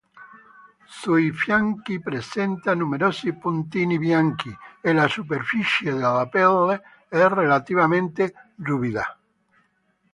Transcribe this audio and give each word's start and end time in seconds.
Sui 0.87 1.31
fianchi 1.31 2.01
presenta 2.01 2.73
numerosi 2.73 3.33
puntini 3.35 3.99
bianchi 3.99 4.49
e 4.81 4.93
la 4.93 5.07
superficie 5.07 5.93
della 5.93 6.27
pelle 6.27 6.81
è 7.07 7.23
relativamente 7.27 8.33
ruvida. 8.55 9.15